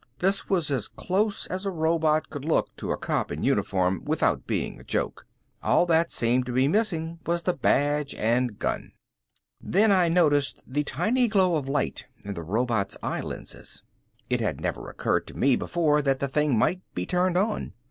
[0.17, 4.47] This was as close as a robot could look to a cop in uniform, without
[4.47, 5.27] being a joke.
[5.61, 8.93] All that seemed to be missing was the badge and gun.
[9.61, 13.83] Then I noticed the tiny glow of light in the robot's eye lenses.
[14.27, 17.73] It had never occurred to me before that the thing might be turned on.